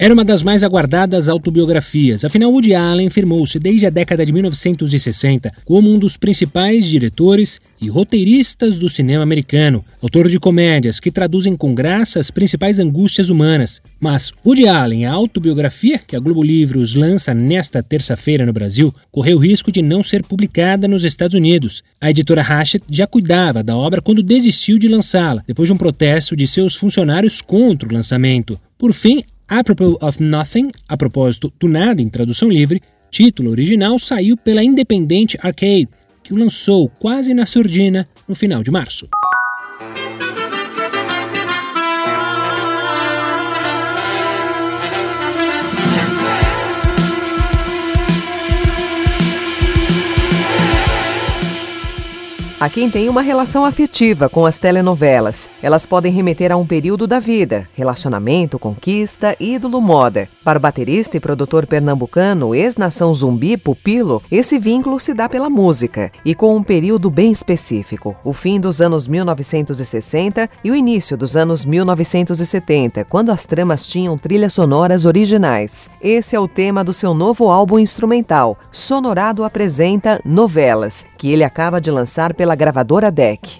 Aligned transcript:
Era 0.00 0.14
uma 0.14 0.24
das 0.24 0.44
mais 0.44 0.62
aguardadas 0.62 1.28
autobiografias, 1.28 2.24
afinal, 2.24 2.52
Woody 2.52 2.72
Allen 2.72 3.10
firmou-se 3.10 3.58
desde 3.58 3.84
a 3.84 3.90
década 3.90 4.24
de 4.24 4.32
1960 4.32 5.50
como 5.64 5.90
um 5.90 5.98
dos 5.98 6.16
principais 6.16 6.86
diretores 6.86 7.58
e 7.80 7.88
roteiristas 7.88 8.76
do 8.76 8.88
cinema 8.88 9.24
americano, 9.24 9.84
autor 10.00 10.28
de 10.28 10.38
comédias 10.38 11.00
que 11.00 11.10
traduzem 11.10 11.56
com 11.56 11.74
graça 11.74 12.20
as 12.20 12.30
principais 12.30 12.78
angústias 12.78 13.28
humanas. 13.28 13.80
Mas 13.98 14.32
Woody 14.46 14.68
Allen, 14.68 15.04
a 15.04 15.10
autobiografia 15.10 15.98
que 15.98 16.14
a 16.14 16.20
Globo 16.20 16.44
Livros 16.44 16.94
lança 16.94 17.34
nesta 17.34 17.82
terça-feira 17.82 18.46
no 18.46 18.52
Brasil, 18.52 18.94
correu 19.10 19.36
o 19.36 19.40
risco 19.40 19.72
de 19.72 19.82
não 19.82 20.04
ser 20.04 20.22
publicada 20.22 20.86
nos 20.86 21.02
Estados 21.02 21.34
Unidos. 21.34 21.82
A 22.00 22.08
editora 22.08 22.42
Hachette 22.42 22.86
já 22.88 23.06
cuidava 23.08 23.64
da 23.64 23.76
obra 23.76 24.00
quando 24.00 24.22
desistiu 24.22 24.78
de 24.78 24.86
lançá-la, 24.86 25.42
depois 25.44 25.68
de 25.68 25.72
um 25.72 25.76
protesto 25.76 26.36
de 26.36 26.46
seus 26.46 26.76
funcionários 26.76 27.40
contra 27.40 27.88
o 27.88 27.92
lançamento. 27.92 28.60
Por 28.78 28.92
fim, 28.92 29.24
Apropos 29.48 29.96
of 30.02 30.22
Nothing, 30.22 30.68
a 30.86 30.94
propósito 30.94 31.50
do 31.58 31.68
nada 31.68 32.02
em 32.02 32.08
tradução 32.10 32.50
livre, 32.50 32.82
título 33.10 33.50
original 33.50 33.98
saiu 33.98 34.36
pela 34.36 34.62
Independente 34.62 35.38
Arcade, 35.40 35.88
que 36.22 36.34
o 36.34 36.36
lançou 36.36 36.90
quase 36.98 37.32
na 37.32 37.46
surdina 37.46 38.06
no 38.28 38.34
final 38.34 38.62
de 38.62 38.70
março. 38.70 39.08
Há 52.60 52.68
quem 52.68 52.90
tem 52.90 53.08
uma 53.08 53.22
relação 53.22 53.64
afetiva 53.64 54.28
com 54.28 54.44
as 54.44 54.58
telenovelas. 54.58 55.48
Elas 55.62 55.86
podem 55.86 56.12
remeter 56.12 56.50
a 56.50 56.56
um 56.56 56.66
período 56.66 57.06
da 57.06 57.20
vida, 57.20 57.68
relacionamento, 57.72 58.58
conquista, 58.58 59.36
ídolo, 59.38 59.80
moda. 59.80 60.28
Para 60.42 60.58
o 60.58 60.60
baterista 60.60 61.16
e 61.16 61.20
produtor 61.20 61.68
pernambucano, 61.68 62.56
ex-nação 62.56 63.14
zumbi, 63.14 63.56
Pupilo, 63.56 64.20
esse 64.28 64.58
vínculo 64.58 64.98
se 64.98 65.14
dá 65.14 65.28
pela 65.28 65.48
música 65.48 66.10
e 66.24 66.34
com 66.34 66.56
um 66.56 66.62
período 66.64 67.08
bem 67.08 67.30
específico, 67.30 68.16
o 68.24 68.32
fim 68.32 68.58
dos 68.58 68.80
anos 68.80 69.06
1960 69.06 70.50
e 70.64 70.72
o 70.72 70.74
início 70.74 71.16
dos 71.16 71.36
anos 71.36 71.64
1970, 71.64 73.04
quando 73.04 73.30
as 73.30 73.46
tramas 73.46 73.86
tinham 73.86 74.18
trilhas 74.18 74.52
sonoras 74.52 75.04
originais. 75.04 75.88
Esse 76.02 76.34
é 76.34 76.40
o 76.40 76.48
tema 76.48 76.82
do 76.82 76.92
seu 76.92 77.14
novo 77.14 77.52
álbum 77.52 77.78
instrumental, 77.78 78.58
Sonorado 78.72 79.44
apresenta 79.44 80.20
Novelas, 80.24 81.06
que 81.16 81.30
ele 81.30 81.44
acaba 81.44 81.80
de 81.80 81.92
lançar 81.92 82.34
pela 82.34 82.47
pela 82.48 82.56
gravadora 82.56 83.10
DEC. 83.10 83.58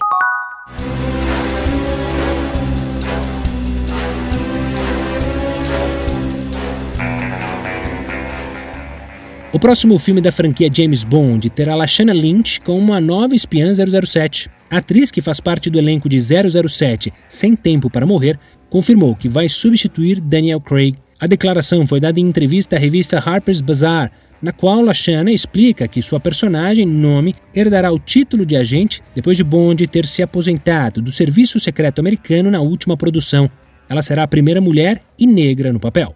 O 9.51 9.59
próximo 9.59 9.99
filme 9.99 10.21
da 10.21 10.31
franquia 10.31 10.69
James 10.73 11.03
Bond 11.03 11.51
terá 11.51 11.75
Lashana 11.75 12.13
Lynch 12.13 12.59
como 12.61 12.79
uma 12.79 12.99
nova 12.99 13.35
espiã 13.35 13.71
007. 13.73 14.49
A 14.71 14.77
atriz 14.77 15.11
que 15.11 15.21
faz 15.21 15.39
parte 15.39 15.69
do 15.69 15.77
elenco 15.77 16.09
de 16.09 16.19
007 16.19 17.13
Sem 17.27 17.55
Tempo 17.55 17.91
para 17.91 18.07
Morrer 18.07 18.39
confirmou 18.71 19.15
que 19.15 19.29
vai 19.29 19.47
substituir 19.47 20.19
Daniel 20.19 20.61
Craig. 20.61 20.95
A 21.19 21.27
declaração 21.27 21.85
foi 21.85 21.99
dada 21.99 22.19
em 22.19 22.23
entrevista 22.23 22.75
à 22.75 22.79
revista 22.79 23.19
Harper's 23.19 23.61
Bazaar, 23.61 24.11
na 24.41 24.51
qual 24.51 24.81
Lashana 24.81 25.31
explica 25.31 25.87
que 25.87 26.01
sua 26.01 26.19
personagem, 26.19 26.85
Nome, 26.85 27.35
herdará 27.53 27.91
o 27.91 27.99
título 27.99 28.45
de 28.45 28.55
agente 28.55 29.03
depois 29.13 29.37
de 29.37 29.43
Bond 29.43 29.85
ter 29.87 30.05
se 30.05 30.21
aposentado 30.21 31.01
do 31.01 31.11
Serviço 31.11 31.59
Secreto 31.59 31.99
Americano 31.99 32.49
na 32.49 32.61
última 32.61 32.95
produção. 32.95 33.49
Ela 33.87 34.01
será 34.01 34.23
a 34.23 34.27
primeira 34.27 34.61
mulher 34.61 35.01
e 35.17 35.25
negra 35.25 35.73
no 35.73 35.79
papel. 35.79 36.15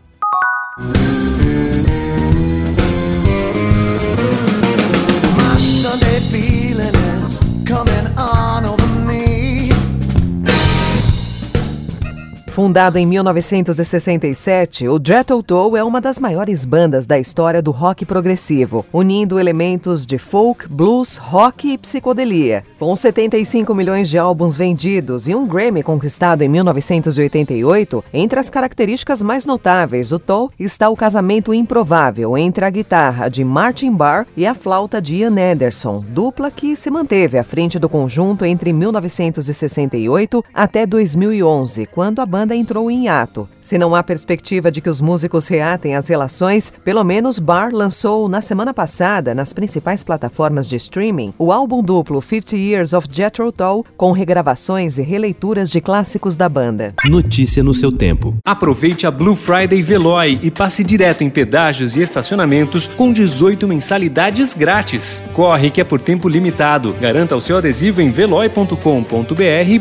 Fundado 12.53 12.99
em 12.99 13.07
1967, 13.07 14.87
o 14.87 15.01
Jethro 15.03 15.41
Tull 15.41 15.75
é 15.75 15.83
uma 15.83 15.99
das 15.99 16.19
maiores 16.19 16.65
bandas 16.65 17.07
da 17.07 17.17
história 17.17 17.63
do 17.63 17.71
rock 17.71 18.05
progressivo, 18.05 18.85
unindo 18.93 19.39
elementos 19.39 20.05
de 20.05 20.19
folk, 20.19 20.67
blues, 20.67 21.17
rock 21.17 21.73
e 21.73 21.79
psicodelia. 21.79 22.63
Com 22.77 22.95
75 22.95 23.73
milhões 23.73 24.07
de 24.07 24.19
álbuns 24.19 24.55
vendidos 24.55 25.27
e 25.27 25.33
um 25.33 25.47
Grammy 25.47 25.81
conquistado 25.81 26.43
em 26.43 26.47
1988, 26.47 28.05
entre 28.13 28.39
as 28.39 28.51
características 28.51 29.23
mais 29.23 29.47
notáveis 29.47 30.09
do 30.09 30.19
Tull 30.19 30.51
está 30.59 30.89
o 30.89 30.95
casamento 30.95 31.55
improvável 31.55 32.37
entre 32.37 32.65
a 32.65 32.69
guitarra 32.69 33.29
de 33.29 33.43
Martin 33.43 33.93
Barr 33.93 34.27
e 34.37 34.45
a 34.45 34.53
flauta 34.53 35.01
de 35.01 35.15
Ian 35.15 35.39
Anderson, 35.39 36.05
dupla 36.07 36.51
que 36.51 36.75
se 36.75 36.91
manteve 36.91 37.39
à 37.39 37.43
frente 37.43 37.79
do 37.79 37.89
conjunto 37.89 38.45
entre 38.45 38.71
1968 38.71 40.45
até 40.53 40.85
2011, 40.85 41.87
quando 41.87 42.19
a 42.19 42.25
banda 42.27 42.42
banda 42.43 42.55
entrou 42.57 42.91
em 42.91 43.07
ato. 43.07 43.47
Se 43.61 43.77
não 43.77 43.95
há 43.95 44.03
perspectiva 44.03 44.69
de 44.69 44.81
que 44.81 44.89
os 44.89 44.99
músicos 44.99 45.47
reatem 45.47 45.95
as 45.95 46.09
relações, 46.09 46.73
pelo 46.83 47.01
menos 47.01 47.39
Barr 47.39 47.71
lançou 47.71 48.27
na 48.27 48.41
semana 48.41 48.73
passada, 48.73 49.33
nas 49.33 49.53
principais 49.53 50.03
plataformas 50.03 50.67
de 50.67 50.75
streaming, 50.75 51.33
o 51.39 51.53
álbum 51.53 51.81
duplo 51.81 52.21
50 52.21 52.57
Years 52.57 52.91
of 52.91 53.07
Jethro 53.09 53.49
Tull, 53.49 53.85
com 53.95 54.11
regravações 54.11 54.97
e 54.97 55.03
releituras 55.03 55.69
de 55.69 55.79
clássicos 55.79 56.35
da 56.35 56.49
banda. 56.49 56.93
Notícia 57.05 57.63
no 57.63 57.73
seu 57.73 57.93
tempo. 57.93 58.35
Aproveite 58.45 59.07
a 59.07 59.11
Blue 59.11 59.35
Friday 59.35 59.81
Veloy 59.81 60.39
e 60.43 60.51
passe 60.51 60.83
direto 60.83 61.23
em 61.23 61.29
pedágios 61.29 61.95
e 61.95 62.01
estacionamentos 62.01 62.89
com 62.89 63.13
18 63.13 63.65
mensalidades 63.65 64.53
grátis. 64.53 65.23
Corre 65.31 65.71
que 65.71 65.79
é 65.79 65.85
por 65.85 66.01
tempo 66.01 66.27
limitado. 66.27 66.91
Garanta 66.99 67.37
o 67.37 67.41
seu 67.41 67.57
adesivo 67.57 68.01
em 68.01 68.11
veloy.com.br 68.11 68.75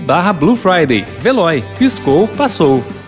barra 0.06 0.32
Blue 0.32 0.54
Friday. 0.54 1.04
Veloy. 1.18 1.64
Piscou, 1.76 2.28
passou. 2.28 2.51
Passou. 2.52 3.01